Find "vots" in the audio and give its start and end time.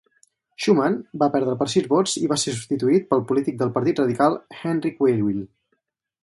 1.91-2.15